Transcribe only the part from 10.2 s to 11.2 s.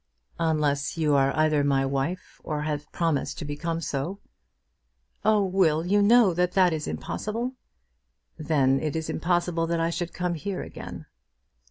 here again."